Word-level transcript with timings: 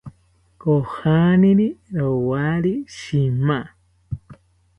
Kojaniri 0.61 1.67
rowari 1.97 2.75
shima 2.97 3.59